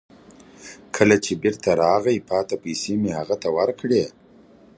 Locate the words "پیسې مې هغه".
2.63-3.35